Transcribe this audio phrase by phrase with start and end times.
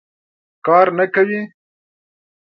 [0.65, 1.41] کار نه کوي.